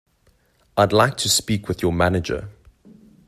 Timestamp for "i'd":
0.77-0.93